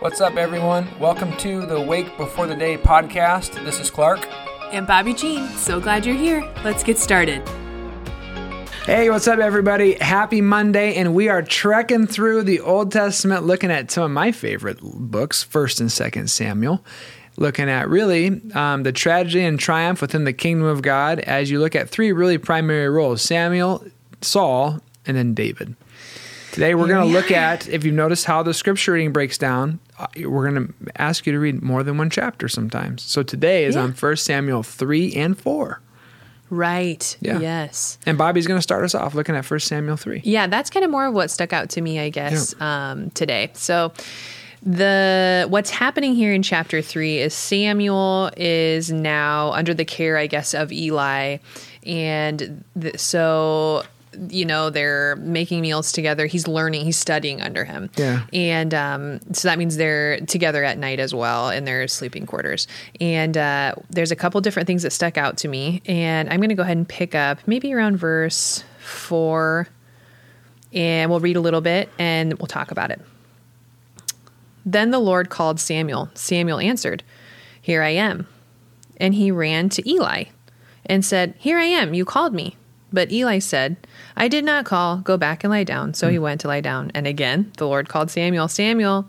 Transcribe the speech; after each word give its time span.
What's 0.00 0.22
up, 0.22 0.36
everyone? 0.36 0.88
Welcome 0.98 1.36
to 1.36 1.66
the 1.66 1.78
Wake 1.78 2.16
Before 2.16 2.46
the 2.46 2.54
Day 2.54 2.78
podcast. 2.78 3.62
This 3.66 3.78
is 3.78 3.90
Clark. 3.90 4.26
And 4.72 4.86
Bobbie 4.86 5.12
Jean, 5.12 5.46
so 5.48 5.78
glad 5.78 6.06
you're 6.06 6.16
here. 6.16 6.40
Let's 6.64 6.82
get 6.82 6.96
started. 6.96 7.46
Hey, 8.86 9.10
what's 9.10 9.28
up, 9.28 9.40
everybody? 9.40 9.96
Happy 9.96 10.40
Monday, 10.40 10.94
and 10.94 11.14
we 11.14 11.28
are 11.28 11.42
trekking 11.42 12.06
through 12.06 12.44
the 12.44 12.60
Old 12.60 12.90
Testament, 12.90 13.44
looking 13.44 13.70
at 13.70 13.90
some 13.90 14.04
of 14.04 14.10
my 14.10 14.32
favorite 14.32 14.78
books, 14.80 15.42
First 15.42 15.82
and 15.82 15.92
Second 15.92 16.30
Samuel. 16.30 16.82
Looking 17.36 17.68
at 17.68 17.86
really 17.86 18.40
um, 18.54 18.84
the 18.84 18.92
tragedy 18.92 19.44
and 19.44 19.60
triumph 19.60 20.00
within 20.00 20.24
the 20.24 20.32
kingdom 20.32 20.66
of 20.66 20.80
God 20.80 21.18
as 21.20 21.50
you 21.50 21.60
look 21.60 21.76
at 21.76 21.90
three 21.90 22.12
really 22.12 22.38
primary 22.38 22.88
roles 22.88 23.20
Samuel, 23.20 23.84
Saul, 24.22 24.80
and 25.06 25.18
then 25.18 25.34
David. 25.34 25.76
Today, 26.60 26.74
we're 26.74 26.88
going 26.88 27.08
to 27.08 27.10
look 27.10 27.30
at, 27.30 27.66
if 27.70 27.84
you've 27.84 27.94
noticed 27.94 28.26
how 28.26 28.42
the 28.42 28.52
scripture 28.52 28.92
reading 28.92 29.14
breaks 29.14 29.38
down, 29.38 29.78
uh, 29.98 30.08
we're 30.26 30.50
going 30.50 30.66
to 30.66 30.74
ask 31.00 31.24
you 31.24 31.32
to 31.32 31.38
read 31.38 31.62
more 31.62 31.82
than 31.82 31.96
one 31.96 32.10
chapter 32.10 32.48
sometimes. 32.50 33.00
So 33.02 33.22
today 33.22 33.64
is 33.64 33.76
Yeah. 33.76 33.80
on 33.84 33.92
1 33.92 34.16
Samuel 34.18 34.62
3 34.62 35.14
and 35.14 35.38
4. 35.38 35.80
Right. 36.50 37.16
Yeah. 37.22 37.38
Yes. 37.38 37.96
And 38.04 38.18
Bobbie's 38.18 38.46
going 38.46 38.58
to 38.58 38.62
start 38.62 38.84
us 38.84 38.94
off 38.94 39.14
looking 39.14 39.34
at 39.36 39.50
1 39.50 39.60
Samuel 39.60 39.96
3. 39.96 40.20
Yeah, 40.22 40.48
that's 40.48 40.68
kind 40.68 40.84
of 40.84 40.90
more 40.90 41.06
of 41.06 41.14
what 41.14 41.30
stuck 41.30 41.54
out 41.54 41.70
to 41.70 41.80
me, 41.80 41.98
I 41.98 42.10
guess, 42.10 42.54
um, 42.60 43.08
today. 43.12 43.48
So 43.54 43.94
the 44.62 45.46
what's 45.48 45.70
happening 45.70 46.14
here 46.14 46.34
in 46.34 46.42
chapter 46.42 46.82
three 46.82 47.20
is 47.20 47.32
Samuel 47.32 48.30
is 48.36 48.92
now 48.92 49.52
under 49.52 49.72
the 49.72 49.86
care, 49.86 50.18
I 50.18 50.26
guess, 50.26 50.52
of 50.52 50.70
Eli, 50.70 51.38
and 51.86 52.62
th- 52.78 52.98
so 53.00 53.84
you 54.28 54.44
know 54.44 54.70
they're 54.70 55.16
making 55.16 55.60
meals 55.60 55.92
together. 55.92 56.26
He's 56.26 56.48
learning, 56.48 56.84
he's 56.84 56.96
studying 56.96 57.40
under 57.40 57.64
him, 57.64 57.90
Yeah. 57.96 58.22
and 58.32 58.74
um, 58.74 59.20
so 59.32 59.48
that 59.48 59.58
means 59.58 59.76
they're 59.76 60.20
together 60.20 60.64
at 60.64 60.78
night 60.78 60.98
as 61.00 61.14
well 61.14 61.50
in 61.50 61.64
their 61.64 61.86
sleeping 61.88 62.26
quarters. 62.26 62.66
And 63.00 63.36
uh, 63.36 63.74
there's 63.90 64.10
a 64.10 64.16
couple 64.16 64.40
different 64.40 64.66
things 64.66 64.82
that 64.82 64.90
stuck 64.92 65.16
out 65.16 65.36
to 65.38 65.48
me, 65.48 65.80
and 65.86 66.28
I'm 66.28 66.40
going 66.40 66.48
to 66.48 66.54
go 66.56 66.62
ahead 66.62 66.76
and 66.76 66.88
pick 66.88 67.14
up 67.14 67.38
maybe 67.46 67.72
around 67.72 67.96
verse 67.98 68.64
four, 68.80 69.68
and 70.72 71.10
we'll 71.10 71.20
read 71.20 71.36
a 71.36 71.40
little 71.40 71.60
bit 71.60 71.88
and 71.98 72.34
we'll 72.38 72.46
talk 72.46 72.70
about 72.70 72.90
it. 72.90 73.00
Then 74.64 74.90
the 74.90 74.98
Lord 74.98 75.30
called 75.30 75.58
Samuel. 75.60 76.10
Samuel 76.14 76.58
answered, 76.60 77.02
Here 77.60 77.82
I 77.82 77.90
am. 77.90 78.26
And 78.98 79.14
he 79.14 79.30
ran 79.30 79.68
to 79.70 79.88
Eli 79.88 80.24
and 80.86 81.04
said, 81.04 81.34
Here 81.38 81.58
I 81.58 81.64
am, 81.64 81.94
you 81.94 82.04
called 82.04 82.34
me. 82.34 82.56
But 82.92 83.12
Eli 83.12 83.38
said, 83.38 83.76
I 84.16 84.28
did 84.28 84.44
not 84.44 84.64
call, 84.64 84.98
go 84.98 85.16
back 85.16 85.44
and 85.44 85.50
lie 85.50 85.64
down. 85.64 85.94
So 85.94 86.08
he 86.08 86.16
hmm. 86.16 86.22
went 86.22 86.40
to 86.42 86.48
lie 86.48 86.60
down. 86.60 86.90
And 86.94 87.06
again, 87.06 87.52
the 87.56 87.66
Lord 87.66 87.88
called 87.88 88.10
Samuel, 88.10 88.48
Samuel. 88.48 89.08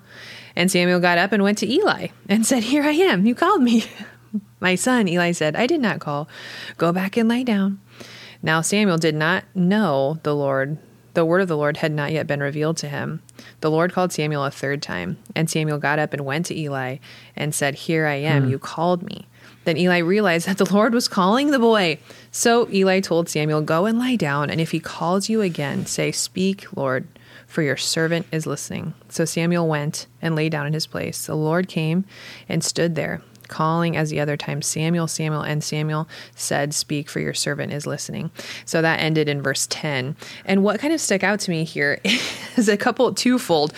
And 0.56 0.70
Samuel 0.70 1.00
got 1.00 1.18
up 1.18 1.32
and 1.32 1.44
went 1.44 1.58
to 1.60 1.72
Eli 1.72 2.08
and 2.30 2.46
said, 2.46 2.64
Here 2.64 2.84
I 2.84 2.92
am, 2.92 3.26
you 3.26 3.36
called 3.36 3.62
me. 3.62 3.86
My 4.60 4.76
son, 4.76 5.08
Eli 5.08 5.32
said, 5.32 5.56
I 5.56 5.68
did 5.68 5.82
not 5.82 6.00
call, 6.00 6.30
go 6.78 6.92
back 6.92 7.18
and 7.18 7.28
lie 7.28 7.44
down. 7.44 7.80
Now 8.44 8.62
Samuel 8.62 8.98
did 8.98 9.16
not 9.16 9.44
know 9.56 10.20
the 10.23 10.36
Lord. 10.36 10.78
The 11.14 11.26
word 11.26 11.42
of 11.42 11.50
the 11.50 11.58
Lord 11.58 11.78
had 11.78 11.92
not 11.92 12.14
yet 12.14 12.26
been 12.26 12.40
revealed 12.40 12.78
to 12.78 12.88
him. 12.88 13.22
The 13.60 13.70
Lord 13.70 13.92
called 13.92 14.14
Samuel 14.14 14.45
a 14.45 14.52
third 14.52 14.82
time, 14.82 15.18
and 15.36 15.50
Samuel 15.50 15.78
got 15.78 16.00
up 16.00 16.14
and 16.14 16.23
went 16.23 16.45
to 16.45 16.58
Eli 16.58 16.98
and 17.36 17.54
said, 17.54 17.76
Here 17.76 18.06
I 18.06 18.16
am, 18.16 18.44
hmm. 18.44 18.50
you 18.52 18.60
called 18.60 19.04
me. 19.04 19.28
Then 19.64 19.78
Eli 19.78 20.00
realized 20.00 20.48
that 20.48 20.58
the 20.58 20.73
Lord 20.73 20.94
was 20.94 21.08
calling 21.08 21.52
the 21.52 21.59
boy. 21.59 22.00
So 22.31 22.70
Eli 22.70 23.00
told 23.00 23.30
Samuel, 23.30 23.62
Go 23.62 23.86
and 23.86 24.00
lie 24.00 24.16
down, 24.16 24.50
and 24.50 24.59
if 24.59 24.72
he 24.72 24.80
calls 24.80 25.30
you 25.30 25.42
again, 25.42 25.86
say, 25.86 26.12
Speak, 26.12 26.66
Lord, 26.76 27.08
for 27.45 27.62
your 27.62 27.78
servant 27.78 28.26
is 28.32 28.48
listening. 28.48 28.94
So 29.09 29.26
Samuel 29.26 29.67
went 29.67 30.08
and 30.22 30.36
lay 30.36 30.50
down 30.50 30.67
in 30.67 30.73
his 30.73 30.88
place. 30.88 31.26
The 31.26 31.36
Lord 31.36 31.67
came 31.67 32.06
and 32.50 32.64
stood 32.64 32.95
there 32.95 33.22
calling 33.52 33.96
as 33.96 34.10
the 34.10 34.20
other 34.20 34.36
time 34.36 34.64
Samuel, 34.64 35.08
Samuel, 35.08 35.42
and 35.42 35.64
Samuel 35.64 36.08
said, 36.36 36.73
Speak, 36.73 37.10
for 37.10 37.20
your 37.20 37.36
servant 37.36 37.72
is 37.72 37.86
listening. 37.86 38.32
So 38.66 38.82
that 38.82 39.00
ended 39.00 39.30
in 39.30 39.42
verse 39.42 39.67
10. 39.70 40.16
And 40.45 40.64
what 40.64 40.80
kind 40.80 40.94
of 40.94 41.00
stuck 41.00 41.23
out 41.23 41.39
to 41.42 41.52
me 41.52 41.64
here 41.64 42.00
is 42.58 42.67
a 42.67 42.78
couple 42.78 43.14
twofold. 43.14 43.73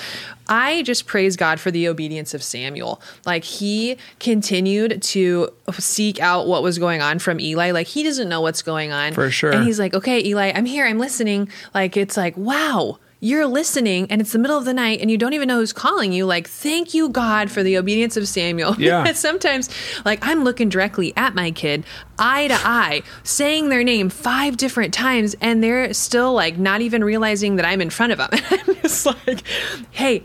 I 0.48 0.84
just 0.84 1.06
praise 1.08 1.36
God 1.36 1.60
for 1.60 1.72
the 1.72 1.88
obedience 1.88 2.34
of 2.34 2.44
Samuel. 2.44 3.02
Like 3.26 3.44
he 3.44 3.98
continued 4.20 5.02
to 5.02 5.50
seek 5.80 6.20
out 6.20 6.48
what 6.48 6.64
was 6.64 6.78
going 6.78 7.02
on 7.02 7.20
from 7.20 7.40
Eli. 7.40 7.72
Like 7.72 7.88
he 7.88 8.04
doesn't 8.04 8.30
know 8.30 8.42
what's 8.42 8.62
going 8.62 8.92
on. 8.92 9.14
For 9.14 9.32
sure. 9.32 9.52
And 9.52 9.64
he's 9.64 9.80
like, 9.80 9.94
okay, 9.94 10.24
Eli, 10.24 10.52
I'm 10.54 10.66
here. 10.66 10.86
I'm 10.86 11.00
listening. 11.00 11.50
Like 11.74 11.98
it's 11.98 12.18
like, 12.18 12.36
wow 12.38 13.00
you're 13.24 13.46
listening 13.48 14.06
and 14.10 14.20
it's 14.20 14.34
the 14.34 14.38
middle 14.38 14.58
of 14.58 14.66
the 14.66 14.74
night 14.74 15.00
and 15.00 15.10
you 15.10 15.18
don't 15.18 15.32
even 15.32 15.48
know 15.48 15.56
who's 15.60 15.72
calling 15.72 16.12
you 16.12 16.26
like 16.26 16.46
thank 16.46 16.94
you 16.94 17.08
god 17.08 17.50
for 17.50 17.64
the 17.64 17.78
obedience 17.78 18.18
of 18.18 18.28
samuel 18.28 18.76
Yeah. 18.78 19.10
sometimes 19.14 19.70
like 20.04 20.20
i'm 20.28 20.44
looking 20.44 20.68
directly 20.68 21.14
at 21.16 21.34
my 21.34 21.50
kid 21.52 21.86
eye 22.20 22.50
to 22.50 22.54
eye 22.66 23.02
saying 23.24 23.70
their 23.70 23.82
name 23.84 24.10
five 24.10 24.58
different 24.58 24.94
times 24.94 25.38
and 25.40 25.64
they're 25.64 25.94
still 25.94 26.34
like 26.34 26.58
not 26.58 26.82
even 26.82 27.02
realizing 27.02 27.56
that 27.56 27.66
i'm 27.66 27.80
in 27.80 27.90
front 27.90 28.12
of 28.12 28.18
them 28.18 28.28
And 28.34 28.62
i'm 28.68 28.76
just 28.82 29.06
like 29.06 29.44
hey 29.92 30.24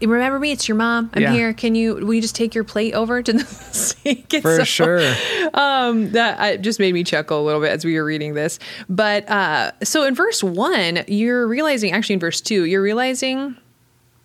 remember 0.00 0.38
me 0.38 0.52
it's 0.52 0.68
your 0.68 0.76
mom 0.76 1.10
i'm 1.14 1.22
Yeah. 1.22 1.32
here 1.32 1.52
can 1.52 1.74
you 1.74 1.94
will 1.96 2.14
you 2.14 2.20
just 2.22 2.36
take 2.36 2.54
your 2.54 2.62
plate 2.64 2.94
over 2.94 3.22
to 3.24 3.32
the 3.32 3.44
sink 3.44 4.30
For 4.40 4.58
so- 4.58 4.64
sure. 4.64 5.14
um, 5.54 6.12
that 6.12 6.38
uh, 6.38 6.56
just 6.58 6.78
made 6.78 6.94
me 6.94 7.02
chuckle 7.02 7.40
a 7.40 7.44
little 7.44 7.60
bit 7.60 7.70
as 7.70 7.84
we 7.84 7.96
were 7.96 8.04
reading 8.04 8.34
this. 8.34 8.58
But 8.88 9.28
uh, 9.28 9.72
so 9.82 10.04
in 10.04 10.14
verse 10.14 10.42
one, 10.44 11.00
you're 11.08 11.46
realizing, 11.46 11.92
actually 11.92 12.14
in 12.14 12.19
verse 12.20 12.40
two, 12.40 12.64
you're 12.64 12.82
realizing. 12.82 13.56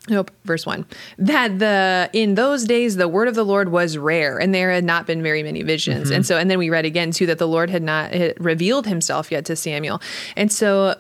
Nope, 0.08 0.30
verse 0.44 0.68
one. 0.68 0.86
That 1.18 1.58
the 1.58 2.12
in 2.14 2.36
those 2.36 2.66
days 2.66 2.96
the 2.96 3.08
word 3.08 3.28
of 3.28 3.34
the 3.34 3.44
Lord 3.44 3.70
was 3.70 3.98
rare, 3.98 4.38
and 4.38 4.54
there 4.54 4.72
had 4.72 4.84
not 4.84 5.08
been 5.08 5.24
very 5.24 5.42
many 5.42 5.64
visions. 5.64 6.08
Mm-hmm. 6.08 6.16
And 6.18 6.26
so, 6.26 6.38
and 6.38 6.52
then 6.52 6.60
we 6.60 6.70
read 6.70 6.86
again 6.86 7.10
too 7.10 7.26
that 7.26 7.40
the 7.40 7.48
Lord 7.48 7.72
had 7.72 7.82
not 7.82 8.12
had 8.12 8.36
revealed 8.40 8.86
Himself 8.86 9.32
yet 9.32 9.46
to 9.46 9.56
Samuel. 9.56 10.02
And 10.36 10.52
so, 10.52 10.96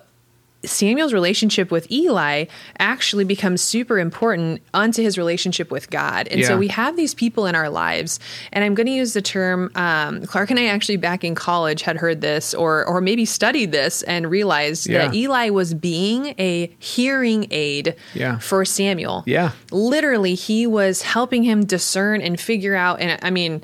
Samuel's 0.66 1.14
relationship 1.14 1.72
with 1.72 1.92
Eli 1.92 2.46
actually 2.80 3.24
becomes 3.24 3.62
super 3.62 4.00
important 4.00 4.62
onto 4.74 5.02
his 5.02 5.18
relationship 5.18 5.72
with 5.72 5.90
God. 5.90 6.28
And 6.30 6.42
Yeah. 6.42 6.48
so 6.48 6.58
we 6.58 6.68
have 6.70 6.96
these 6.96 7.14
people 7.14 7.46
in 7.46 7.56
our 7.56 7.70
lives. 7.70 8.20
And 8.52 8.64
I'm 8.64 8.76
going 8.76 8.88
to 8.88 8.92
use 8.94 9.14
the 9.14 9.22
term 9.22 9.72
um, 9.76 10.26
Clark 10.26 10.52
and 10.52 10.60
I 10.60 10.66
actually 10.68 10.98
back 10.98 11.24
in 11.24 11.36
college 11.36 11.82
had 11.84 11.98
heard 11.98 12.22
this 12.22 12.54
or, 12.54 12.86
or 12.86 13.02
maybe 13.02 13.26
studied 13.26 13.72
this 13.72 14.02
and 14.04 14.30
realized 14.30 14.88
Yeah. 14.88 15.06
that 15.08 15.16
Eli 15.16 15.50
was 15.50 15.74
being 15.74 16.36
a 16.40 16.74
hearing 16.80 17.48
aid 17.52 17.96
Yeah. 18.14 18.40
for 18.40 18.66
Samuel. 18.66 19.24
Yeah. 19.26 19.52
Literally, 19.72 20.36
he 20.36 20.68
was 20.68 21.02
helping 21.02 21.44
him 21.44 21.66
discern 21.66 22.22
and 22.22 22.40
figure 22.40 22.76
out. 22.76 23.00
And 23.02 23.20
I 23.22 23.30
mean, 23.30 23.62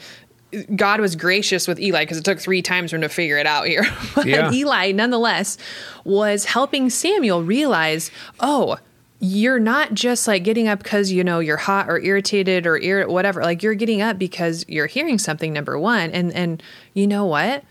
God 0.75 0.99
was 0.99 1.15
gracious 1.15 1.67
with 1.67 1.79
Eli 1.79 2.03
because 2.03 2.17
it 2.17 2.25
took 2.25 2.39
three 2.39 2.61
times 2.61 2.91
for 2.91 2.97
him 2.97 3.01
to 3.03 3.09
figure 3.09 3.37
it 3.37 3.45
out 3.45 3.67
here. 3.67 3.85
but 4.15 4.25
Yeah. 4.25 4.51
Eli, 4.51 4.91
nonetheless, 4.91 5.57
was 6.03 6.45
helping 6.45 6.89
Samuel 6.89 7.43
realize, 7.43 8.11
oh, 8.39 8.77
you're 9.19 9.59
not 9.59 9.93
just 9.93 10.27
like 10.27 10.43
getting 10.43 10.67
up 10.67 10.81
because 10.81 11.11
you 11.11 11.23
know 11.23 11.39
you're 11.39 11.57
hot 11.57 11.87
or 11.89 11.99
irritated 11.99 12.65
or 12.65 12.77
ir- 12.77 13.07
whatever. 13.07 13.41
Like 13.43 13.61
you're 13.63 13.75
getting 13.75 14.01
up 14.01 14.17
because 14.17 14.65
you're 14.67 14.87
hearing 14.87 15.17
something. 15.19 15.53
Number 15.53 15.77
one, 15.79 16.09
and 16.11 16.33
and 16.33 16.61
you 16.95 17.05
know 17.07 17.25
what? 17.25 17.63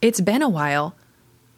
It's 0.00 0.20
been 0.20 0.40
a 0.42 0.48
while, 0.48 0.94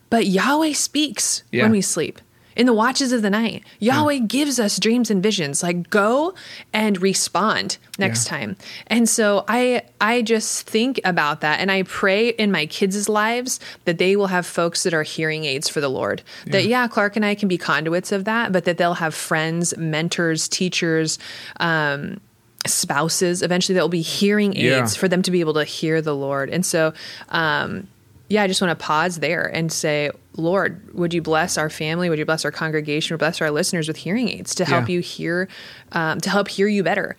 but 0.08 0.26
Yahweh 0.26 0.72
speaks 0.72 1.42
Yeah. 1.52 1.64
when 1.64 1.72
we 1.72 1.80
sleep. 1.82 2.18
In 2.56 2.66
the 2.66 2.72
watches 2.72 3.12
of 3.12 3.20
the 3.22 3.28
night, 3.30 3.64
Yahweh 3.80 4.18
gives 4.20 4.58
us 4.58 4.78
dreams 4.78 5.10
and 5.10 5.22
visions. 5.22 5.62
Like 5.62 5.90
go 5.90 6.34
and 6.72 7.00
respond 7.02 7.76
next 7.98 8.24
Yeah. 8.26 8.30
time. 8.38 8.56
And 8.86 9.08
so 9.08 9.44
I 9.46 9.82
I 10.00 10.22
just 10.22 10.66
think 10.68 11.00
about 11.04 11.42
that 11.42 11.60
and 11.60 11.70
I 11.70 11.82
pray 11.82 12.30
in 12.30 12.50
my 12.50 12.64
kids' 12.66 13.08
lives 13.08 13.60
that 13.84 13.98
they 13.98 14.16
will 14.16 14.28
have 14.28 14.46
folks 14.46 14.82
that 14.84 14.94
are 14.94 15.02
hearing 15.02 15.44
aids 15.44 15.68
for 15.68 15.80
the 15.80 15.88
Lord. 15.90 16.22
That 16.46 16.64
yeah, 16.66 16.88
Clark 16.88 17.14
and 17.16 17.24
I 17.24 17.34
can 17.34 17.48
be 17.48 17.58
conduits 17.58 18.10
of 18.10 18.24
that, 18.24 18.52
but 18.52 18.64
that 18.64 18.78
they'll 18.78 18.94
have 18.94 19.14
friends, 19.14 19.76
mentors, 19.76 20.48
teachers, 20.48 21.18
um 21.60 22.20
spouses 22.66 23.42
eventually 23.42 23.74
that 23.74 23.80
will 23.82 23.88
be 23.88 24.00
hearing 24.00 24.56
aids 24.56 24.94
Yeah. 24.94 24.98
for 25.00 25.06
them 25.08 25.22
to 25.22 25.30
be 25.30 25.38
able 25.40 25.54
to 25.54 25.64
hear 25.64 26.02
the 26.02 26.14
Lord. 26.16 26.50
And 26.50 26.64
so 26.66 26.94
um 27.28 27.86
yeah, 28.28 28.42
I 28.42 28.46
just 28.48 28.60
want 28.60 28.76
to 28.76 28.84
pause 28.84 29.20
there 29.20 29.44
and 29.44 29.70
say, 29.72 30.10
Lord, 30.36 30.92
would 30.94 31.14
you 31.14 31.22
bless 31.22 31.56
our 31.56 31.70
family? 31.70 32.10
Would 32.10 32.18
you 32.18 32.24
bless 32.26 32.44
our 32.44 32.50
congregation? 32.50 33.14
Or 33.14 33.18
bless 33.18 33.40
our 33.40 33.50
listeners 33.50 33.86
with 33.88 33.96
hearing 33.98 34.28
aids 34.28 34.54
to 34.56 34.64
help 34.64 34.88
Yeah. 34.88 34.94
you 34.94 35.00
hear, 35.00 35.48
um, 35.92 36.20
to 36.20 36.30
help 36.30 36.48
hear 36.48 36.66
you 36.66 36.82
better. 36.82 37.16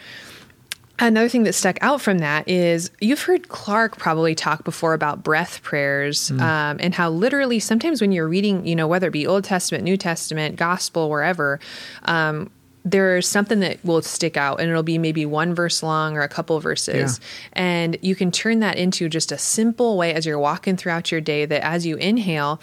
Another 1.00 1.30
thing 1.30 1.44
that 1.44 1.54
stuck 1.54 1.77
out 1.81 2.01
from 2.01 2.18
that 2.19 2.50
is 2.50 2.89
you've 3.00 3.21
heard 3.21 3.50
Clark 3.50 3.98
probably 3.98 4.33
talk 4.33 4.63
before 4.63 4.94
about 4.95 5.24
breath 5.24 5.62
prayers 5.62 6.31
um, 6.31 6.77
and 6.80 6.95
how 6.95 7.12
literally 7.12 7.59
sometimes 7.59 8.01
when 8.01 8.12
you're 8.12 8.27
reading, 8.27 8.65
you 8.65 8.75
know, 8.75 8.88
whether 8.88 9.07
it 9.09 9.12
be 9.12 9.27
Old 9.27 9.44
Testament, 9.44 9.83
New 9.83 9.95
Testament, 9.95 10.56
Gospel, 10.56 11.07
wherever, 11.12 11.59
um, 12.06 12.50
there's 12.91 13.27
something 13.27 13.59
that 13.59 13.83
will 13.83 14.01
stick 14.01 14.37
out 14.37 14.61
and 14.61 14.69
it'll 14.69 14.81
be 14.81 14.97
maybe 14.97 15.25
one 15.25 15.53
verse 15.53 15.83
long 15.83 16.15
or 16.15 16.21
a 16.21 16.29
couple 16.29 16.57
verses. 16.59 17.19
And 17.53 17.97
you 18.01 18.15
can 18.15 18.31
turn 18.31 18.61
that 18.61 18.77
into 18.77 19.09
just 19.09 19.31
a 19.31 19.37
simple 19.37 19.97
way 19.97 20.13
as 20.13 20.25
you're 20.25 20.39
walking 20.39 20.77
throughout 20.77 21.11
your 21.11 21.19
day 21.19 21.45
that 21.45 21.63
as 21.63 21.85
you 21.85 21.97
inhale, 21.97 22.61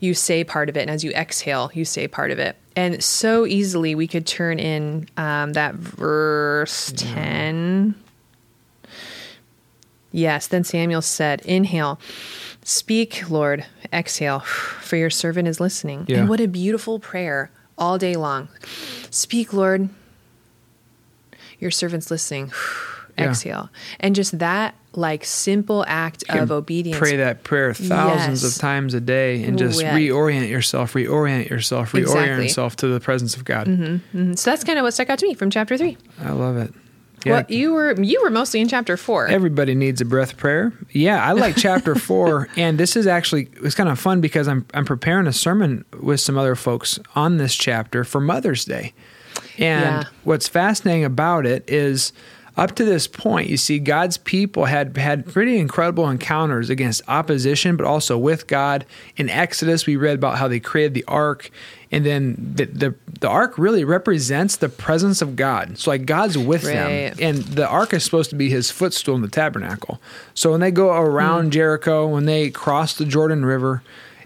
you 0.00 0.12
say 0.12 0.44
part 0.44 0.68
of 0.68 0.76
it. 0.76 0.80
And 0.80 0.90
as 0.90 1.02
you 1.02 1.12
exhale, 1.12 1.70
you 1.72 1.86
say 1.86 2.06
part 2.06 2.30
of 2.30 2.38
it. 2.38 2.56
And 2.76 3.02
so 3.02 3.46
easily 3.46 3.94
we 3.94 4.06
could 4.06 4.26
turn 4.26 4.58
in 4.58 5.08
um, 5.16 5.54
that 5.54 5.74
verse 5.76 6.92
10. 6.96 7.94
Yes, 10.12 10.46
then 10.46 10.62
Samuel 10.62 11.02
said, 11.02 11.40
Inhale, 11.40 11.98
speak, 12.62 13.30
Lord, 13.30 13.64
exhale, 13.92 14.40
for 14.80 14.96
your 14.96 15.10
servant 15.10 15.48
is 15.48 15.58
listening. 15.58 16.04
Yeah. 16.06 16.18
And 16.18 16.28
what 16.28 16.40
a 16.40 16.48
beautiful 16.48 16.98
prayer 16.98 17.50
all 17.78 17.98
day 17.98 18.16
long. 18.16 18.48
Speak, 19.14 19.52
Lord, 19.52 19.88
your 21.58 21.70
servant's 21.70 22.10
listening. 22.10 22.52
Yeah. 23.16 23.30
Exhale. 23.30 23.70
And 24.00 24.12
just 24.16 24.40
that 24.40 24.74
like 24.92 25.24
simple 25.24 25.84
act 25.86 26.24
of 26.30 26.50
obedience. 26.50 26.98
Pray 26.98 27.18
that 27.18 27.44
prayer 27.44 27.72
thousands 27.72 28.42
Yes. 28.42 28.56
of 28.56 28.60
times 28.60 28.92
a 28.92 29.00
day 29.00 29.44
and 29.44 29.56
just 29.56 29.80
Yeah. 29.80 29.94
reorient 29.96 30.48
yourself, 30.50 30.94
reorient 30.94 31.48
yourself, 31.48 31.92
reorient 31.92 32.00
Exactly. 32.02 32.42
yourself 32.46 32.74
to 32.78 32.88
the 32.88 32.98
presence 32.98 33.36
of 33.36 33.44
God. 33.44 33.68
Mhm. 33.68 34.36
So 34.36 34.50
that's 34.50 34.64
kind 34.64 34.80
of 34.80 34.82
what 34.82 34.94
stuck 34.94 35.10
out 35.10 35.20
to 35.20 35.26
me 35.28 35.34
from 35.34 35.48
chapter 35.48 35.78
three. 35.78 35.96
I 36.24 36.32
love 36.32 36.56
it. 36.56 36.74
Yeah. 37.24 37.32
Well, 37.32 37.44
you 37.48 37.72
were 37.72 37.92
you 38.00 38.22
were 38.22 38.30
mostly 38.30 38.60
in 38.60 38.68
chapter 38.68 38.96
four. 38.96 39.26
Everybody 39.28 39.74
needs 39.74 40.00
a 40.00 40.04
breath 40.04 40.36
prayer. 40.36 40.72
Yeah, 40.90 41.24
I 41.24 41.32
like 41.32 41.56
chapter 41.56 41.94
four, 42.08 42.48
and 42.56 42.78
this 42.78 42.96
is 42.96 43.06
actually 43.06 43.48
it's 43.62 43.74
kind 43.74 43.88
of 43.88 43.98
fun 43.98 44.20
because 44.20 44.46
I'm 44.48 44.66
I'm 44.74 44.84
preparing 44.84 45.26
a 45.26 45.32
sermon 45.32 45.84
with 46.00 46.20
some 46.20 46.36
other 46.36 46.54
folks 46.54 46.98
on 47.14 47.38
this 47.38 47.54
chapter 47.54 48.04
for 48.04 48.20
Mother's 48.20 48.64
Day, 48.64 48.92
and 49.58 50.02
Yeah. 50.02 50.04
what's 50.24 50.48
fascinating 50.48 51.04
about 51.04 51.46
it 51.46 51.64
is 51.68 52.12
up 52.56 52.76
to 52.76 52.84
this 52.84 53.08
point, 53.08 53.48
you 53.48 53.56
see 53.56 53.80
God's 53.80 54.16
people 54.16 54.66
had 54.66 54.96
had 54.96 55.26
pretty 55.26 55.58
incredible 55.58 56.08
encounters 56.08 56.70
against 56.70 57.02
opposition, 57.08 57.76
but 57.76 57.84
also 57.84 58.16
with 58.16 58.46
God. 58.46 58.86
In 59.16 59.28
Exodus, 59.28 59.86
we 59.86 59.96
read 59.96 60.14
about 60.14 60.38
how 60.38 60.46
they 60.46 60.60
created 60.60 60.94
the 60.94 61.04
ark, 61.08 61.50
and 61.90 62.06
then 62.06 62.36
the 62.54 62.66
the, 62.66 62.94
the 63.20 63.28
ark 63.28 63.58
really 63.58 63.82
represents 63.84 64.56
the 64.56 64.68
presence 64.68 65.20
of 65.20 65.34
God. 65.34 65.78
So 65.78 65.90
like 65.90 66.06
God's 66.06 66.38
with 66.38 66.62
them, 66.62 67.16
and 67.20 67.38
the 67.38 67.66
ark 67.66 67.92
is 67.92 68.04
supposed 68.04 68.30
to 68.30 68.36
be 68.36 68.50
his 68.50 68.70
footstool 68.70 69.16
in 69.16 69.22
the 69.22 69.28
tabernacle. 69.28 70.00
So 70.34 70.52
when 70.52 70.60
they 70.60 70.70
go 70.70 70.92
around 70.92 71.46
hmm. 71.46 71.50
Jericho, 71.50 72.06
when 72.06 72.26
they 72.26 72.50
cross 72.50 72.94
the 72.94 73.04
Jordan 73.04 73.44
River, 73.44 73.82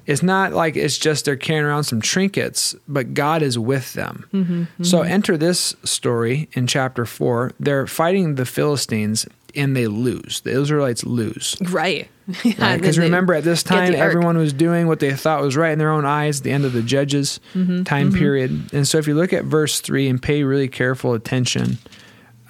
it's 0.08 0.22
not 0.22 0.54
like 0.54 0.74
it's 0.74 0.96
just 0.96 1.26
they're 1.26 1.36
carrying 1.36 1.66
around 1.66 1.84
some 1.84 2.00
trinkets, 2.00 2.74
but 2.88 3.12
God 3.12 3.42
is 3.42 3.58
with 3.58 3.92
them. 3.92 4.66
So 4.82 5.02
enter 5.02 5.36
this 5.36 5.76
story 5.84 6.48
in 6.54 6.66
chapter 6.66 7.04
four. 7.04 7.52
They're 7.60 7.86
fighting 7.86 8.34
the 8.36 8.46
Philistines 8.46 9.26
and 9.54 9.76
they 9.76 9.86
lose. 9.86 10.40
The 10.40 10.50
Israelites 10.50 11.04
lose. 11.04 11.56
right. 11.60 12.08
Because 12.42 12.96
then 12.96 13.04
remember, 13.04 13.32
at 13.34 13.44
this 13.44 13.62
time, 13.62 13.94
everyone 13.94 14.36
was 14.36 14.52
doing 14.52 14.86
what 14.86 15.00
they 15.00 15.14
thought 15.14 15.40
was 15.42 15.56
right 15.56 15.72
in 15.72 15.78
their 15.78 15.90
own 15.90 16.04
eyes. 16.04 16.42
The 16.42 16.52
end 16.52 16.64
of 16.66 16.72
the 16.74 16.82
Judges 16.82 17.40
time 17.84 18.12
period, 18.12 18.70
and 18.74 18.86
so 18.86 18.98
if 18.98 19.06
you 19.06 19.14
look 19.14 19.32
at 19.32 19.44
verse 19.44 19.80
three 19.80 20.08
and 20.08 20.20
pay 20.20 20.42
really 20.42 20.68
careful 20.68 21.14
attention, 21.14 21.78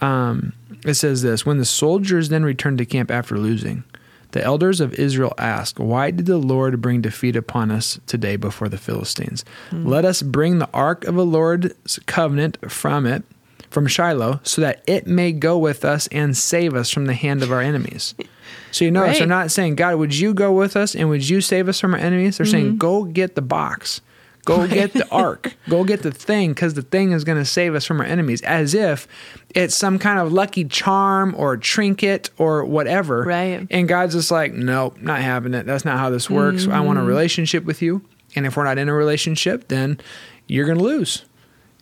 um, 0.01 0.53
it 0.85 0.95
says 0.95 1.23
this: 1.23 1.47
When 1.47 1.59
the 1.59 1.65
soldiers 1.65 2.29
then 2.29 2.45
returned 2.45 2.79
to 2.79 2.87
camp 2.87 3.11
after 3.13 3.37
losing, 3.39 3.85
the 4.33 4.43
elders 4.45 4.81
of 4.81 4.95
Israel 4.95 5.35
asked, 5.39 5.79
"Why 5.79 6.11
did 6.11 6.27
the 6.27 6.39
Lord 6.39 6.81
bring 6.83 7.01
defeat 7.01 7.37
upon 7.37 7.71
us 7.71 7.99
today 8.07 8.37
before 8.37 8.69
the 8.69 8.79
Philistines? 8.79 9.45
Hmm. 9.71 9.87
Let 9.87 10.05
us 10.05 10.23
bring 10.23 10.59
the 10.59 10.69
ark 10.75 11.05
of 11.07 11.15
the 11.15 11.25
Lord's 11.27 11.99
covenant 12.07 12.59
from 12.71 13.07
it." 13.07 13.25
From 13.71 13.87
Shiloh, 13.87 14.41
so 14.45 14.63
that 14.63 14.83
it 14.87 15.07
may 15.07 15.31
go 15.31 15.59
with 15.59 15.85
us 15.85 16.07
and 16.07 16.35
save 16.35 16.75
us 16.75 16.89
from 16.89 17.05
the 17.05 17.13
hand 17.13 17.43
of 17.43 17.53
our 17.53 17.61
enemies. 17.61 18.15
So 18.71 18.85
you 18.85 18.91
notice 18.91 19.13
Right. 19.13 19.19
they're 19.19 19.27
not 19.29 19.51
saying, 19.51 19.75
God, 19.77 19.97
would 19.97 20.15
you 20.15 20.33
go 20.33 20.53
with 20.53 20.75
us 20.77 20.95
and 20.95 21.09
would 21.11 21.29
you 21.29 21.41
save 21.43 21.69
us 21.69 21.79
from 21.81 21.93
our 21.95 22.01
enemies? 22.01 22.37
They're 22.39 22.47
saying, 22.47 22.67
mm-hmm. 22.67 22.77
go 22.77 23.05
get 23.05 23.35
the 23.35 23.43
box. 23.43 24.01
Go 24.49 24.67
get 24.67 24.93
the 24.95 25.09
ark. 25.11 25.55
Go 25.69 25.85
get 25.85 26.03
the 26.03 26.11
thing 26.11 26.53
because 26.53 26.75
the 26.75 26.83
thing 26.83 27.13
is 27.13 27.23
going 27.25 27.39
to 27.39 27.45
save 27.45 27.75
us 27.75 27.85
from 27.85 28.01
our 28.01 28.07
enemies, 28.07 28.41
as 28.43 28.75
if 28.75 29.07
it's 29.55 29.75
some 29.75 29.99
kind 29.99 30.19
of 30.19 30.33
lucky 30.33 30.65
charm 30.65 31.35
or 31.37 31.57
trinket 31.57 32.31
or 32.39 32.65
whatever. 32.65 33.23
Right. 33.25 33.67
And 33.71 33.87
God's 33.87 34.15
just 34.15 34.31
like, 34.31 34.55
nope, 34.55 35.01
not 35.01 35.21
having 35.21 35.53
it. 35.55 35.67
That's 35.67 35.85
not 35.85 35.99
how 35.99 36.11
this 36.11 36.31
works. 36.31 36.67
I 36.67 36.81
want 36.81 36.99
a 36.99 37.03
relationship 37.03 37.65
with 37.65 37.83
you. 37.83 38.03
And 38.35 38.47
if 38.47 38.57
we're 38.57 38.65
not 38.65 38.79
in 38.79 38.89
a 38.89 38.95
relationship, 38.95 39.69
then 39.69 40.01
you're 40.47 40.67
going 40.67 40.79
to 40.79 40.85
lose, 40.85 41.25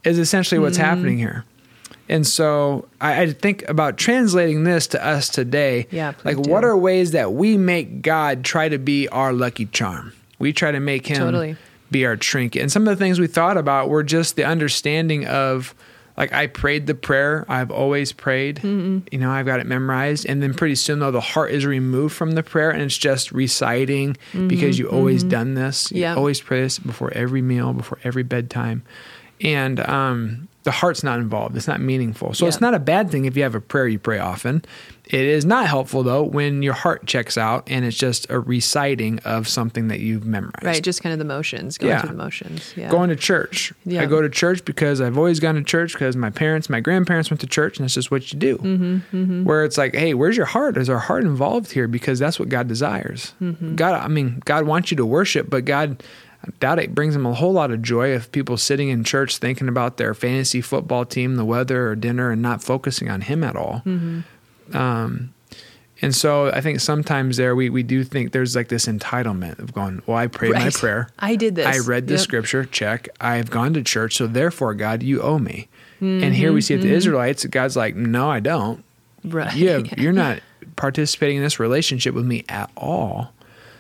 is 0.05 0.19
essentially 0.19 0.59
what's 0.59 0.77
happening 0.77 1.19
here. 1.19 1.45
And 2.09 2.27
so 2.27 2.89
I, 3.01 3.23
I 3.23 3.33
think 3.33 3.69
about 3.69 3.97
translating 3.97 4.65
this 4.65 4.87
to 4.89 5.05
us 5.05 5.29
today. 5.29 5.89
Yeah, 5.91 6.15
like 6.25 6.39
what 6.39 6.65
are 6.65 6.77
ways 6.77 7.13
that 7.13 7.33
we 7.33 7.57
make 7.57 8.03
God 8.03 8.45
try 8.45 8.69
to 8.69 8.79
be 8.79 9.09
our 9.09 9.33
lucky 9.33 9.67
charm? 9.67 10.13
We 10.39 10.53
try 10.53 10.71
to 10.71 10.81
make 10.81 11.07
him 11.07 11.17
Totally. 11.17 11.57
Be 11.91 12.07
our 12.07 12.17
trinket. 12.17 12.63
And 12.63 12.73
some 12.73 12.87
of 12.87 12.97
the 12.97 13.03
things 13.03 13.21
we 13.21 13.27
thought 13.27 13.57
about 13.57 13.89
were 13.89 14.03
just 14.03 14.37
the 14.37 14.45
understanding 14.45 15.27
of 15.27 15.75
like 16.17 16.33
I 16.33 16.47
prayed 16.47 16.87
the 16.87 16.95
prayer 16.95 17.45
I've 17.49 17.71
always 17.71 18.13
prayed. 18.13 18.57
Mm-hmm. 18.57 19.09
You 19.13 19.19
know, 19.19 19.31
I've 19.31 19.47
got 19.47 19.61
it 19.61 19.67
memorized. 19.67 20.27
And 20.27 20.43
then 20.43 20.55
pretty 20.55 20.75
soon 20.75 20.99
though 20.99 21.11
the 21.11 21.21
heart 21.21 21.51
is 21.51 21.67
removed 21.67 22.15
from 22.15 22.33
the 22.33 22.43
prayer 22.43 22.71
and 22.71 22.83
it's 22.83 22.97
just 22.97 23.33
reciting 23.33 24.15
mm-hmm. 24.33 24.49
because 24.49 24.79
you 24.79 24.89
always 24.89 25.23
mm-hmm. 25.23 25.31
done 25.31 25.55
this. 25.55 25.93
You 25.93 26.03
Yeah. 26.03 26.15
always 26.15 26.41
pray 26.41 26.63
this 26.63 26.79
before 26.79 27.13
every 27.13 27.43
meal, 27.43 27.73
before 27.73 27.99
every 28.03 28.23
bedtime. 28.23 28.83
And 29.41 29.81
um 29.81 30.49
the 30.67 30.73
heart's 30.73 31.05
not 31.05 31.21
involved. 31.21 31.57
It's 31.57 31.69
not 31.69 31.81
meaningful. 31.81 32.35
So 32.35 32.49
it's 32.49 32.61
not 32.61 32.75
a 32.75 32.81
bad 32.81 33.09
thing 33.09 33.25
if 33.25 33.37
you 33.37 33.45
have 33.45 33.55
a 33.55 33.61
prayer 33.61 33.87
you 33.87 34.01
pray 34.01 34.19
often. 34.19 34.65
It 35.05 35.21
is 35.21 35.45
not 35.45 35.69
helpful 35.69 36.03
though 36.03 36.25
when 36.25 36.65
your 36.65 36.73
heart 36.73 37.07
checks 37.07 37.39
out 37.39 37.63
and 37.71 37.85
it's 37.85 37.97
just 37.97 38.29
a 38.29 38.41
reciting 38.41 39.21
of 39.21 39.47
something 39.47 39.87
that 39.87 40.01
you've 40.01 40.25
memorized. 40.27 40.65
Right, 40.65 40.83
just 40.83 41.05
kind 41.05 41.13
of 41.13 41.21
the 41.21 41.25
motions, 41.25 41.79
going 41.79 41.91
Yeah. 41.93 42.01
through 42.01 42.11
the 42.17 42.17
motions. 42.17 42.75
Yeah. 42.77 42.91
Going 42.91 43.11
to 43.11 43.15
church. 43.17 43.73
Yeah. 43.85 44.03
I 44.03 44.07
go 44.07 44.21
to 44.21 44.29
church 44.29 44.65
because 44.65 45.01
I've 45.01 45.17
always 45.17 45.39
gone 45.39 45.55
to 45.55 45.63
church 45.63 45.93
because 45.93 46.17
my 46.17 46.31
parents, 46.31 46.69
my 46.69 46.81
grandparents 46.81 47.31
went 47.31 47.41
to 47.43 47.47
church, 47.47 47.79
and 47.79 47.85
that's 47.85 47.95
just 47.95 48.11
what 48.11 48.33
you 48.33 48.39
do. 48.41 48.59
Mm-hmm, 48.59 49.45
Where 49.45 49.65
it's 49.65 49.79
like, 49.79 49.95
hey, 49.95 50.13
where's 50.15 50.37
your 50.37 50.47
heart? 50.47 50.77
Is 50.77 50.91
our 50.91 50.99
heart 50.99 51.23
involved 51.23 51.71
here? 51.71 51.87
Because 51.87 52.19
that's 52.19 52.41
what 52.41 52.49
God 52.49 52.67
desires. 52.67 53.33
Mm-hmm. 53.41 53.77
God, 53.77 53.95
I 54.03 54.09
mean, 54.09 54.43
God 54.45 54.67
wants 54.67 54.91
you 54.91 54.97
to 54.97 55.07
worship, 55.07 55.49
but 55.49 55.65
God, 55.65 56.03
I 56.47 56.51
doubt 56.61 56.79
it 56.79 56.95
brings 56.95 57.17
him 57.17 57.27
a 57.27 57.35
whole 57.35 57.53
lot 57.53 57.71
of 57.71 57.83
joy 57.83 58.11
if 58.15 58.31
people 58.31 58.57
sitting 58.57 58.89
in 58.89 59.03
church 59.05 59.39
thinking 59.39 59.69
about 59.69 59.97
their 59.97 60.15
fantasy 60.15 60.61
football 60.61 61.05
team, 61.05 61.37
the 61.37 61.45
weather, 61.45 61.89
or 61.89 61.97
dinner, 61.97 62.31
and 62.31 62.41
not 62.41 62.63
focusing 62.63 63.09
on 63.11 63.23
Him 63.23 63.43
at 63.43 63.57
all. 63.57 63.83
Mm-hmm. 63.85 64.77
Um, 64.77 65.33
and 66.03 66.15
so 66.15 66.49
I 66.51 66.61
think 66.61 66.81
sometimes 66.81 67.37
there 67.39 67.57
we, 67.57 67.71
we 67.71 67.83
do 67.83 68.05
think 68.05 68.33
there's 68.33 68.55
like 68.55 68.69
this 68.69 68.87
entitlement 68.87 69.59
of 69.59 69.73
going, 69.73 70.03
well, 70.07 70.19
I 70.19 70.27
prayed 70.27 70.53
my 70.53 70.71
prayer. 70.71 71.09
I 71.19 71.37
did 71.37 71.55
this. 71.55 71.67
I 71.67 71.79
read 71.79 72.07
the 72.07 72.15
Yep. 72.15 72.21
scripture, 72.23 72.65
check. 72.65 73.09
I've 73.21 73.51
gone 73.51 73.73
to 73.75 73.83
church, 73.83 74.17
so 74.17 74.27
therefore, 74.27 74.75
God, 74.75 75.03
you 75.03 75.23
owe 75.23 75.39
me. 75.39 75.69
and 76.01 76.35
here 76.35 76.53
we 76.53 76.61
see 76.61 76.75
it 76.75 76.83
the 76.83 76.93
Israelites, 76.93 77.47
God's 77.47 77.75
like, 77.77 77.97
no, 77.97 78.31
I 78.31 78.41
don't. 78.41 78.85
Right. 79.25 79.55
You 79.57 79.69
have, 79.71 79.87
you're 79.99 80.13
not 80.13 80.41
participating 80.77 81.39
in 81.39 81.43
this 81.43 81.59
relationship 81.59 82.15
with 82.15 82.27
me 82.27 82.45
at 82.51 82.71
all. 82.77 83.33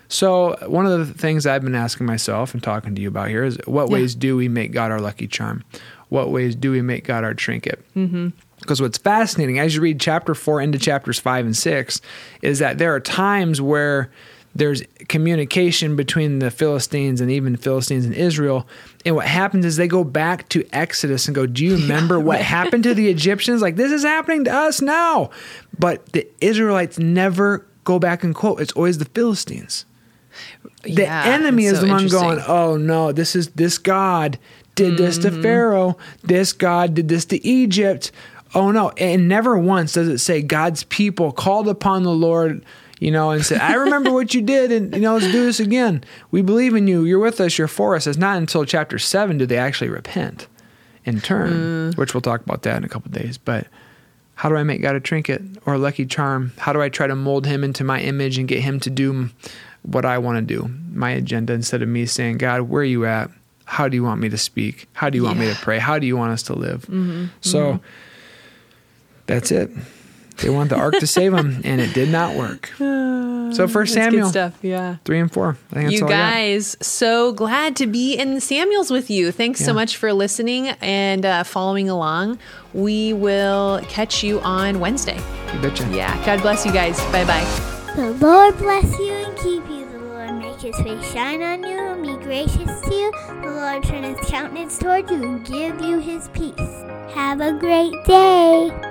So 0.08 0.56
one 0.68 0.86
of 0.86 0.98
the 1.06 1.12
things 1.14 1.46
I've 1.46 1.62
been 1.62 1.74
asking 1.74 2.06
myself 2.06 2.54
and 2.54 2.62
talking 2.62 2.94
to 2.94 3.02
you 3.02 3.08
about 3.08 3.28
here 3.28 3.44
is, 3.44 3.58
what 3.66 3.88
Yeah. 3.88 3.94
ways 3.94 4.14
do 4.14 4.36
we 4.36 4.48
make 4.48 4.72
God 4.72 4.90
our 4.90 5.00
lucky 5.00 5.26
charm? 5.26 5.64
What 6.08 6.30
ways 6.30 6.54
do 6.54 6.70
we 6.70 6.82
make 6.82 7.04
God 7.04 7.24
our 7.24 7.34
trinket? 7.34 7.84
Mm-hmm. 7.96 8.28
Because 8.60 8.80
what's 8.80 8.98
fascinating 8.98 9.58
as 9.58 9.74
you 9.74 9.80
read 9.82 10.00
chapter 10.00 10.34
four 10.34 10.60
into 10.60 10.78
chapters 10.78 11.18
five 11.18 11.44
and 11.44 11.56
six 11.56 12.00
is 12.42 12.60
that 12.60 12.78
there 12.78 12.94
are 12.94 13.00
times 13.00 13.60
where 13.60 14.10
there's 14.54 14.82
communication 15.08 15.96
between 15.96 16.38
the 16.38 16.50
Philistines 16.50 17.20
and 17.20 17.30
even 17.30 17.56
Philistines 17.56 18.06
and 18.06 18.14
Israel. 18.14 18.66
And 19.04 19.14
what 19.14 19.26
happens 19.26 19.66
is 19.66 19.76
they 19.76 19.88
go 19.88 20.02
back 20.04 20.48
to 20.50 20.64
Exodus 20.72 21.26
and 21.26 21.34
go, 21.34 21.44
Do 21.46 21.62
you 21.64 21.74
remember 21.76 22.18
what 22.18 22.40
happened 22.56 22.84
to 22.84 22.94
the 22.94 23.10
Egyptians? 23.10 23.60
Like, 23.60 23.76
this 23.76 23.92
is 23.92 24.02
happening 24.02 24.44
to 24.44 24.54
us 24.54 24.80
now. 24.80 25.28
But 25.78 26.06
the 26.12 26.26
Israelites 26.40 26.98
never 26.98 27.66
go 27.84 27.98
back 27.98 28.24
and 28.24 28.34
quote, 28.34 28.60
it's 28.60 28.72
always 28.72 28.96
the 28.98 29.04
Philistines. 29.04 29.84
The 30.82 31.02
Yeah, 31.02 31.24
enemy 31.26 31.66
is 31.66 31.78
so 31.80 31.86
the 31.86 31.92
one 31.92 32.08
going, 32.08 32.40
Oh 32.46 32.76
no, 32.76 33.12
this 33.12 33.34
is 33.36 33.48
this 33.50 33.78
God 33.78 34.38
did 34.74 34.96
this 34.96 35.18
Mm-hmm. 35.18 35.36
to 35.36 35.42
Pharaoh. 35.42 35.98
This 36.22 36.52
God 36.52 36.94
did 36.94 37.08
this 37.08 37.24
to 37.26 37.44
Egypt. 37.46 38.12
Oh 38.54 38.70
no. 38.70 38.90
And 38.90 39.28
never 39.28 39.58
once 39.58 39.94
does 39.94 40.08
it 40.08 40.18
say 40.18 40.42
God's 40.42 40.84
people 40.84 41.32
called 41.32 41.68
upon 41.68 42.04
the 42.04 42.10
Lord, 42.12 42.64
you 43.00 43.10
know, 43.10 43.30
and 43.30 43.44
said, 43.44 43.60
I 43.60 43.74
remember 43.74 44.12
what 44.12 44.32
you 44.34 44.40
did, 44.42 44.70
and 44.72 44.94
you 44.94 45.00
know, 45.00 45.14
let's 45.14 45.26
do 45.32 45.44
this 45.44 45.60
again. 45.60 46.04
We 46.30 46.40
believe 46.42 46.74
in 46.74 46.86
you. 46.86 47.04
You're 47.04 47.18
with 47.18 47.40
us, 47.40 47.58
you're 47.58 47.68
for 47.68 47.96
us. 47.96 48.06
It's 48.06 48.16
not 48.18 48.38
until 48.38 48.64
chapter 48.64 48.98
seven 48.98 49.36
do 49.38 49.46
they 49.46 49.58
actually 49.58 49.90
repent 49.90 50.46
and 51.04 51.22
turn, 51.22 51.52
Mm. 51.92 51.96
which 51.98 52.14
we'll 52.14 52.20
talk 52.20 52.40
about 52.42 52.62
that 52.62 52.76
in 52.78 52.84
a 52.84 52.88
couple 52.88 53.10
days. 53.10 53.36
But 53.38 53.66
how 54.34 54.48
do 54.48 54.56
I 54.56 54.62
make 54.62 54.82
God 54.82 54.94
a 54.96 55.00
trinket 55.00 55.42
or 55.66 55.74
a 55.74 55.78
lucky 55.78 56.04
charm? 56.06 56.52
How 56.58 56.72
do 56.72 56.80
I 56.82 56.88
try 56.88 57.06
to 57.06 57.14
mold 57.16 57.46
him 57.46 57.62
into 57.64 57.84
my 57.84 58.00
image 58.00 58.38
and 58.38 58.46
get 58.48 58.60
him 58.60 58.80
to 58.80 58.90
do 58.90 59.30
what 59.86 60.04
I 60.04 60.18
want 60.18 60.36
to 60.46 60.54
do, 60.54 60.68
my 60.92 61.10
agenda, 61.10 61.52
instead 61.52 61.82
of 61.82 61.88
me 61.88 62.06
saying, 62.06 62.38
God, 62.38 62.62
where 62.62 62.82
are 62.82 62.84
you 62.84 63.06
at? 63.06 63.30
How 63.64 63.88
do 63.88 63.96
you 63.96 64.04
want 64.04 64.20
me 64.20 64.28
to 64.28 64.38
speak? 64.38 64.88
How 64.92 65.10
do 65.10 65.16
you 65.16 65.24
want 65.24 65.38
me 65.38 65.52
to 65.52 65.58
pray? 65.60 65.78
How 65.78 65.98
do 65.98 66.06
you 66.06 66.16
want 66.16 66.32
us 66.32 66.42
to 66.44 66.54
live? 66.54 66.82
Mm-hmm. 66.82 67.26
So 67.40 67.80
that's 69.26 69.50
it. 69.50 69.70
They 70.38 70.50
want 70.50 70.68
the 70.70 70.76
ark 70.76 70.94
to 71.00 71.06
save 71.06 71.32
them, 71.32 71.60
and 71.64 71.80
it 71.80 71.94
did 71.94 72.10
not 72.10 72.34
work. 72.36 72.72
So 73.52 73.68
First 73.68 73.94
That's 73.94 74.06
Samuel 74.06 74.24
good 74.24 74.30
stuff. 74.30 74.58
Yeah. 74.60 74.96
three 75.04 75.20
and 75.20 75.32
four. 75.32 75.56
I 75.70 75.74
think 75.74 75.86
that's 75.86 76.00
you 76.00 76.02
all 76.02 76.08
I 76.08 76.16
got. 76.16 76.30
guys, 76.32 76.76
so 76.82 77.32
glad 77.32 77.76
to 77.76 77.86
be 77.86 78.16
in 78.16 78.40
Samuels 78.40 78.90
with 78.90 79.08
you. 79.08 79.30
Thanks 79.30 79.64
so 79.64 79.72
much 79.72 79.96
for 79.96 80.12
listening 80.12 80.70
and 80.80 81.24
uh, 81.24 81.44
following 81.44 81.88
along. 81.88 82.40
We 82.74 83.12
will 83.12 83.80
catch 83.84 84.24
you 84.24 84.40
on 84.40 84.80
Wednesday. 84.80 85.20
You 85.54 85.60
betcha. 85.60 85.88
Yeah. 85.92 86.12
God 86.26 86.42
bless 86.42 86.66
you 86.66 86.72
guys. 86.72 86.98
Bye 87.12 87.24
bye. 87.24 87.92
The 87.94 88.10
Lord 88.14 88.58
bless 88.58 88.98
you 88.98 89.12
and 89.12 89.36
keep 89.38 89.64
you. 89.70 89.75
His 90.66 90.74
face 90.80 91.12
shine 91.12 91.42
on 91.42 91.62
you 91.62 91.78
and 91.78 92.02
be 92.02 92.24
gracious 92.24 92.80
to 92.80 92.92
you. 92.92 93.12
The 93.40 93.52
Lord 93.52 93.84
turn 93.84 94.02
his 94.02 94.18
countenance 94.28 94.76
toward 94.76 95.08
you 95.08 95.22
and 95.22 95.46
give 95.46 95.80
you 95.80 96.00
his 96.00 96.26
peace. 96.30 96.82
Have 97.14 97.40
a 97.40 97.52
great 97.52 97.94
day. 98.04 98.85